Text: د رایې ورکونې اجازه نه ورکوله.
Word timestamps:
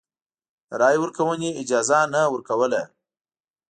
د 0.69 0.71
رایې 0.81 0.99
ورکونې 1.03 1.49
اجازه 1.61 1.99
نه 2.13 2.21
ورکوله. 2.33 2.81